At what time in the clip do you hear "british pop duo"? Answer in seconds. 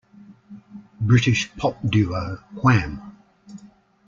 0.99-2.37